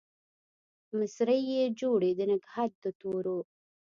[0.97, 3.37] مسرۍ يې جوړې د نګهت د تورو